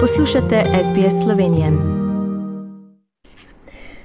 [0.00, 1.66] Poslušate SBS Slovenijo.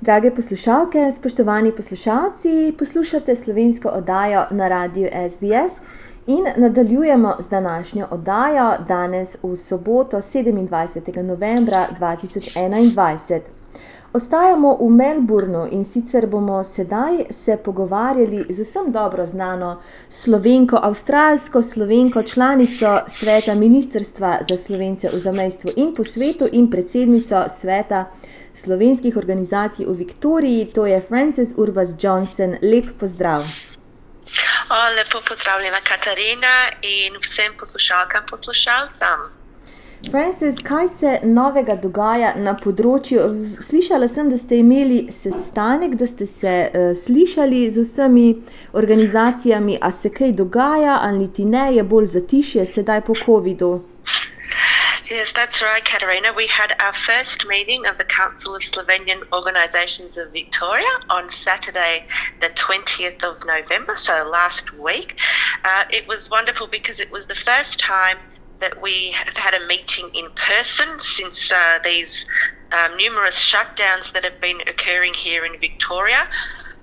[0.00, 5.82] Drage poslušalke, spoštovani poslušalci, poslušate slovensko oddajo na radiju SBS
[6.26, 11.22] in nadaljujemo z današnjo oddajo danes v soboto 27.
[11.22, 13.61] novembra 2021.
[14.14, 21.62] Ostajamo v Melbournu in sicer bomo sedaj se pogovarjali z vsem dobro znano slovenko, avstralsko
[21.62, 28.04] slovenko, članico sveta Ministrstva za slovence v zamestvu in po svetu in predsednico sveta
[28.52, 32.56] slovenskih organizacij v Viktoriji, to je Frances Urbas Johnson.
[32.62, 33.40] Lep pozdrav.
[34.70, 39.41] O, lepo pozdravljena Katarina in vsem poslušalkam in poslušalcem.
[40.10, 43.22] Frances, kaj se novega dogaja na področju?
[43.62, 48.26] Slišala sem, da ste imeli sestanek, da ste se uh, slišali z vsemi
[48.72, 53.72] organizacijami, a se kaj dogaja ali ti ne, je bolj zatišje sedaj po COVID-u.
[55.12, 56.32] Yes, that's right, Katarina.
[56.32, 62.06] We had our first meeting of the Council of Slovenian Organisations of Victoria on Saturday,
[62.40, 65.20] the 20th of November, so last week.
[65.64, 68.18] Uh, it was wonderful because it was the first time
[68.62, 72.24] that we have had a meeting in person since uh, these
[72.70, 76.22] um, numerous shutdowns that have been occurring here in Victoria.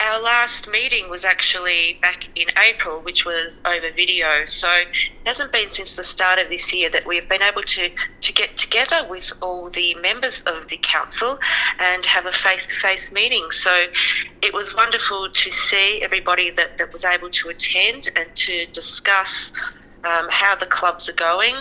[0.00, 4.46] Our last meeting was actually back in April, which was over video.
[4.46, 4.88] So it
[5.26, 7.90] hasn't been since the start of this year that we've been able to,
[8.22, 11.38] to get together with all the members of the council
[11.78, 13.46] and have a face to face meeting.
[13.50, 13.84] So
[14.42, 19.52] it was wonderful to see everybody that, that was able to attend and to discuss
[20.04, 21.54] um, how the clubs are going.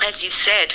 [0.00, 0.74] As you said,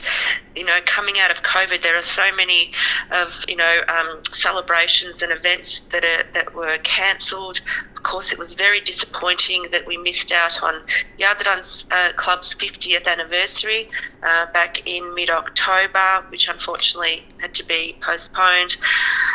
[0.55, 2.71] you know, coming out of COVID, there are so many
[3.11, 7.59] of you know um, celebrations and events that are that were cancelled.
[7.95, 10.81] Of course, it was very disappointing that we missed out on
[11.17, 13.89] Jadran uh, Club's 50th anniversary
[14.23, 18.77] uh, back in mid-October, which unfortunately had to be postponed.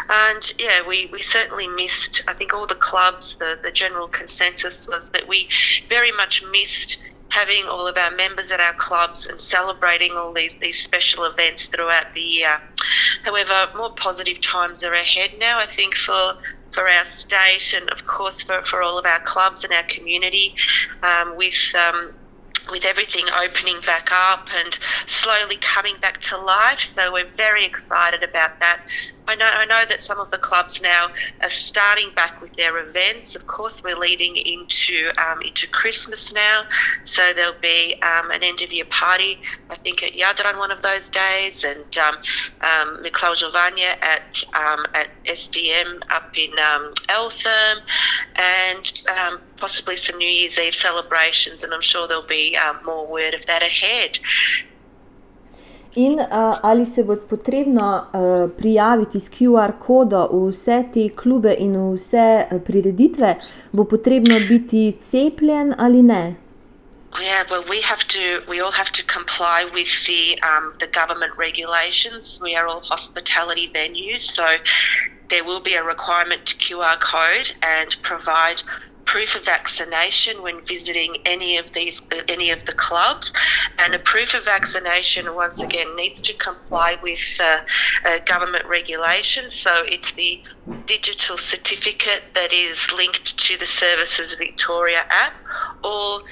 [0.08, 2.22] And yeah, we, we certainly missed.
[2.28, 5.48] I think all the clubs, the the general consensus was that we
[5.88, 6.98] very much missed
[7.32, 11.66] having all of our members at our clubs and celebrating all these, these special events
[11.66, 12.60] throughout the year.
[13.24, 16.34] However, more positive times are ahead now, I think, for
[16.72, 20.54] for our state and of course for, for all of our clubs and our community
[21.02, 22.14] um, with um,
[22.70, 26.78] with everything opening back up and slowly coming back to life.
[26.78, 28.80] So we're very excited about that.
[29.28, 31.06] I know, I know that some of the clubs now
[31.42, 33.36] are starting back with their events.
[33.36, 36.64] Of course, we're leading into um, into Christmas now,
[37.04, 39.38] so there'll be um, an end of year party.
[39.70, 42.16] I think at Jadran one of those days, and um,
[42.62, 47.78] um, at um, at SDM up in um, Eltham,
[48.34, 51.62] and um, possibly some New Year's Eve celebrations.
[51.62, 54.18] And I'm sure there'll be um, more word of that ahead.
[55.94, 61.52] In uh, ali se bo potrebno uh, prijaviti s QR kodo v vse te klube
[61.58, 63.34] in v vse uh, prireditve,
[63.72, 66.36] bo potrebno biti cepljen ali ne?
[67.20, 68.40] Yeah, well, we have to.
[68.48, 72.40] We all have to comply with the um, the government regulations.
[72.40, 74.46] We are all hospitality venues, so
[75.28, 78.62] there will be a requirement to QR code and provide
[79.04, 83.32] proof of vaccination when visiting any of these any of the clubs.
[83.78, 87.60] And a proof of vaccination once again needs to comply with uh,
[88.04, 89.54] uh, government regulations.
[89.54, 90.42] So it's the
[90.86, 95.34] digital certificate that is linked to the services victoria app
[95.84, 96.22] or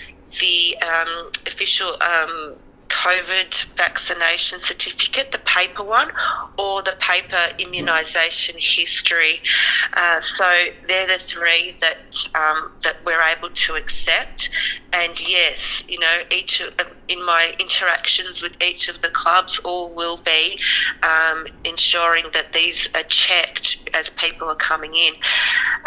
[0.40, 2.56] the um, official um,
[2.90, 6.10] COVID vaccination certificate, the paper one,
[6.58, 9.40] or the paper immunisation history.
[9.94, 10.44] Uh, so
[10.86, 14.50] they're the three that um, that we're able to accept.
[14.92, 16.74] And yes, you know, each of,
[17.08, 20.58] in my interactions with each of the clubs, all will be
[21.02, 25.14] um, ensuring that these are checked as people are coming in.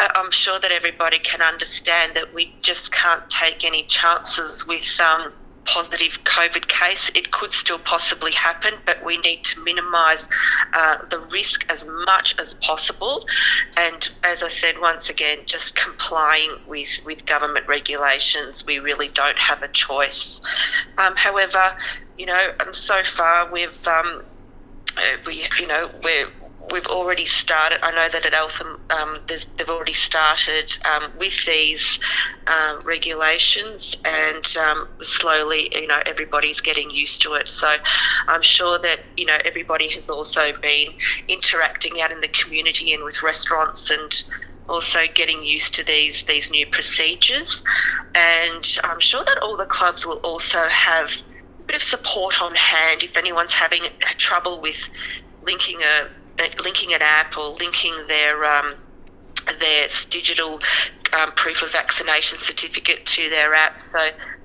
[0.00, 4.82] Uh, I'm sure that everybody can understand that we just can't take any chances with
[4.82, 5.22] some.
[5.22, 5.32] Um,
[5.64, 7.10] positive COVID case.
[7.14, 10.28] It could still possibly happen, but we need to minimise
[10.72, 13.26] uh, the risk as much as possible.
[13.76, 18.64] And as I said, once again, just complying with, with government regulations.
[18.66, 20.40] We really don't have a choice.
[20.98, 21.76] Um, however,
[22.18, 24.22] you know, um, so far we've um,
[24.96, 26.28] uh, we you know we're
[26.70, 27.78] we've already started.
[27.84, 32.00] I know that at Eltham um, they've already started um, with these
[32.46, 37.48] um, regulations, and um, slowly, you know, everybody's getting used to it.
[37.48, 37.76] So
[38.28, 40.88] I'm sure that you know everybody has also been
[41.28, 44.24] interacting out in the community and with restaurants and
[44.68, 47.62] also getting used to these these new procedures
[48.14, 51.12] and I'm sure that all the clubs will also have
[51.60, 53.82] A bit of support on hand if anyone's having
[54.16, 54.88] trouble with
[55.42, 56.08] linking a
[56.62, 58.74] linking an app or linking their um,
[59.60, 60.60] their digital
[61.12, 63.78] um, proof of vaccination certificate to their app.
[63.78, 63.98] So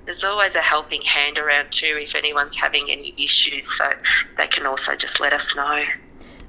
[0.04, 3.76] there's always a helping hand around too if anyone's having any issues.
[3.76, 3.84] So
[4.36, 5.84] they can also just let us know.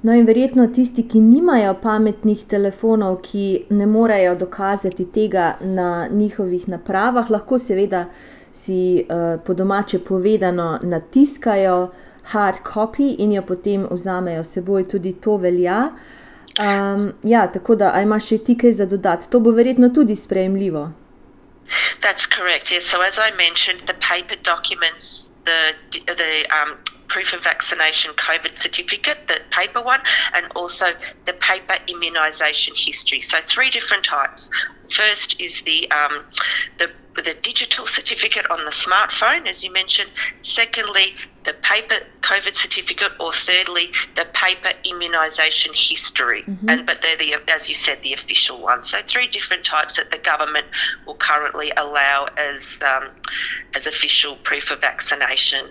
[0.04, 6.66] No, in verjetno tisti, ki nimajo pametnih telefonov, ki ne morejo dokazati tega na njihovih
[6.68, 8.08] napravah, lahko seveda
[8.50, 11.92] si uh, po domače povedano natiskajo
[12.24, 15.90] hard copy in jo potem vzamejo seboj, tudi to velja.
[16.60, 20.16] Um, ja, tako da, aj imaš še ti kaj za dodati, to bo verjetno tudi
[20.16, 20.90] sprejemljivo.
[22.00, 22.70] That's correct.
[22.70, 22.84] Yes.
[22.84, 25.74] So as I mentioned, the paper documents the
[26.06, 26.78] the um,
[27.08, 30.00] proof of vaccination COVID certificate, the paper one,
[30.34, 30.86] and also
[31.26, 33.20] the paper immunisation history.
[33.20, 34.50] So three different types.
[34.90, 36.24] First is the um,
[36.78, 40.10] the the digital certificate on the smartphone, as you mentioned.
[40.42, 41.14] Secondly,
[41.44, 46.42] the paper COVID certificate, or thirdly, the paper immunisation history.
[46.42, 46.68] Mm-hmm.
[46.68, 48.90] And but they're the, as you said, the official ones.
[48.90, 50.66] So three different types that the government
[51.06, 53.10] will currently allow as um,
[53.74, 55.68] as official proof of vaccination.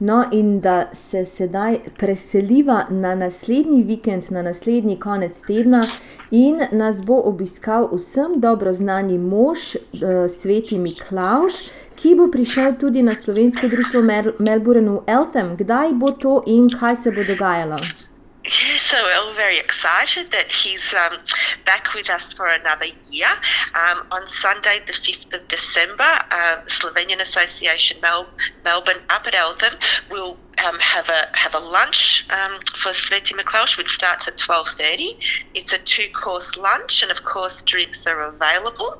[0.00, 5.82] No, in da se sedaj preseliva na naslednji vikend, na naslednji konec tedna,
[6.30, 11.52] in nas bo obiskal vsem dobro znani mož, uh, sveti Miklaš,
[11.96, 15.56] ki bo prišel tudi na slovensko društvo Mel Melbourne v Eltham.
[15.56, 17.78] Kdaj bo to in kaj se bo dogajalo?
[18.78, 21.18] So we're very excited that he's um,
[21.66, 23.28] back with us for another year.
[23.74, 28.32] Um, on Sunday, the 5th of December, uh, the Slovenian Association Mel-
[28.64, 29.74] Melbourne up at Eltham
[30.10, 34.68] will um, have a have a lunch um, for Sveti Miklaus, which starts at twelve
[34.68, 35.18] thirty.
[35.54, 38.98] It's a two course lunch, and of course drinks are available.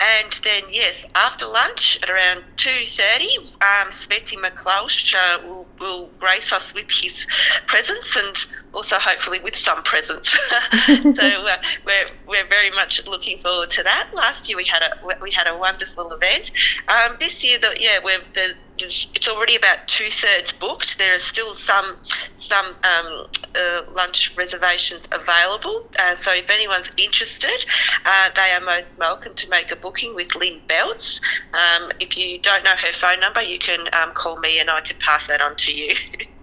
[0.00, 6.10] And then yes, after lunch at around two thirty, um, Sveti Miklaus uh, will, will
[6.18, 7.26] grace us with his
[7.66, 8.36] presence and
[8.72, 10.30] also hopefully with some presents.
[10.86, 14.10] so uh, we're we're very much looking forward to that.
[14.12, 16.52] Last year we had a we had a wonderful event.
[16.88, 20.98] Um, this year, the, yeah, we're the it's already about two thirds booked.
[20.98, 21.96] There are still some
[22.36, 25.88] some um, uh, lunch reservations available.
[25.98, 27.64] Uh, so if anyone's interested,
[28.04, 31.20] uh, they are most welcome to make a booking with Lynn Belts.
[31.52, 34.80] Um, if you don't know her phone number, you can um, call me and I
[34.80, 35.94] can pass that on to you.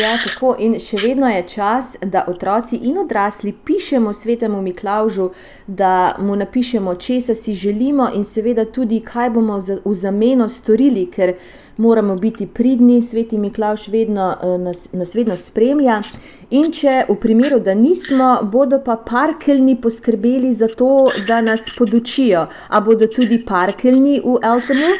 [0.00, 0.54] Ja, tako.
[0.58, 5.30] In še vedno je čas, da otroci in odrasli pišemo svetemu Miklaužu,
[5.66, 11.36] da mu napišemo, česa si želimo, in seveda tudi, kaj bomo v zameno storili, ker
[11.76, 16.02] moramo biti pridni, sveti Miklauž vedno, eh, nas, nas vedno spremlja.
[16.50, 22.46] In če v primeru, da nismo, bodo pa parkeljni poskrbeli za to, da nas podučijo.
[22.68, 24.92] A bodo tudi parkeljni v Eltonu?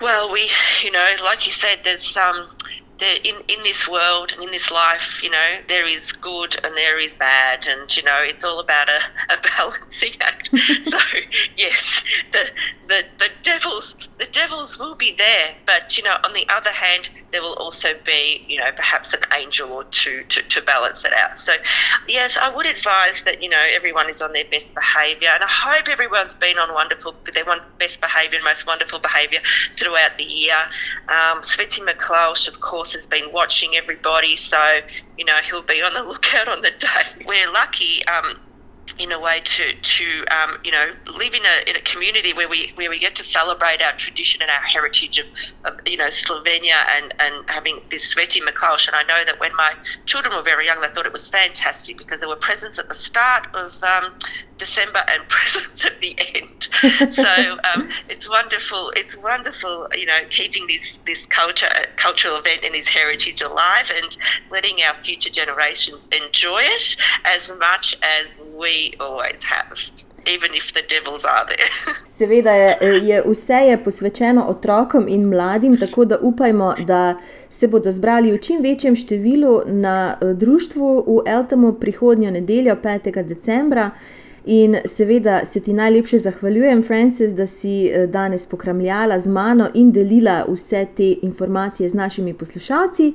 [0.00, 0.46] Well, we,
[0.84, 2.16] you know, like you said, there's.
[2.16, 2.83] Um...
[3.24, 6.98] in in this world and in this life, you know, there is good and there
[6.98, 10.48] is bad, and you know, it's all about a, a balancing act.
[10.82, 10.98] so
[11.56, 12.02] yes,
[12.32, 12.46] the,
[12.88, 17.10] the the devils the devils will be there, but you know, on the other hand,
[17.32, 21.12] there will also be you know perhaps an angel or two to, to balance it
[21.12, 21.38] out.
[21.38, 21.52] So
[22.08, 25.48] yes, I would advise that you know everyone is on their best behaviour, and I
[25.48, 29.40] hope everyone's been on wonderful their one best behaviour and most wonderful behaviour
[29.76, 30.56] throughout the year.
[31.08, 34.80] Um, Sveti McCloush, of course has been watching everybody, so
[35.16, 37.24] you know he'll be on the lookout on the day.
[37.26, 38.04] We're lucky.
[38.06, 38.36] Um,
[38.98, 42.48] in a way to to um, you know live in a, in a community where
[42.48, 45.26] we where we get to celebrate our tradition and our heritage of,
[45.64, 49.54] of you know Slovenia and and having this Sveti Miklaus and I know that when
[49.56, 49.72] my
[50.06, 52.94] children were very young they thought it was fantastic because there were presents at the
[52.94, 54.14] start of um,
[54.58, 56.68] December and presents at the end.
[57.14, 62.74] So um, it's wonderful it's wonderful you know keeping this this culture cultural event and
[62.74, 64.16] this heritage alive and
[64.50, 70.04] letting our future generations enjoy it as much as we always have.
[72.08, 77.14] Seveda je, je vse je posvečeno otrokom in mladim, tako da upajmo, da
[77.48, 83.22] se bodo zbrali v čim večjem številu na eh, društvu v Eltamu prihodnjo nedeljo, 5.
[83.22, 83.90] decembra.
[84.46, 89.92] In seveda se ti najlepše zahvaljujem, Francis, da si eh, danes pokramljala z mano in
[89.92, 93.12] delila vse te informacije z našimi poslušalci.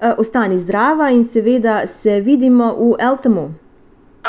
[0.00, 3.67] Eh, ostani zdrava in seveda se vidimo v Eltamu.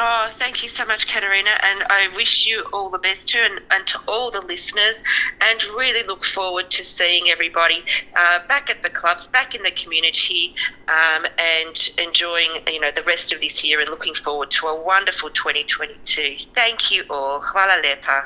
[0.01, 1.49] Oh, thank you so much, Katerina.
[1.61, 5.03] And I wish you all the best too, and, and to all the listeners.
[5.41, 7.83] And really look forward to seeing everybody
[8.15, 10.55] uh, back at the clubs, back in the community,
[10.87, 13.81] um, and enjoying you know the rest of this year.
[13.81, 16.45] And looking forward to a wonderful 2022.
[16.55, 17.41] Thank you all.
[17.41, 18.23] Hvala lepa.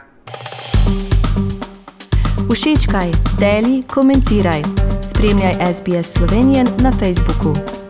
[2.49, 4.61] Ušičkaj, deli, komentiraj.
[5.01, 7.82] Spremljaj SBS Slovenijo na Facebooku.